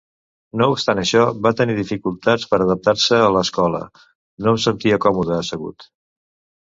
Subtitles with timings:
[0.59, 3.85] No obstant això, va tenir dificultats per adaptar-se a l'escola:
[4.47, 5.89] "No em sentia còmode assegut.